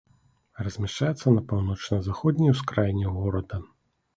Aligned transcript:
Размяшчаецца 0.67 1.27
на 1.35 1.43
паўночна-заходняй 1.53 2.55
ускраіне 2.55 3.05
горада. 3.19 3.65